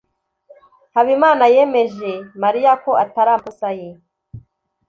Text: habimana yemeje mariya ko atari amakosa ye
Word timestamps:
habimana 0.95 1.43
yemeje 1.55 2.11
mariya 2.43 2.71
ko 2.83 2.91
atari 3.03 3.29
amakosa 3.31 3.69
ye 3.79 3.89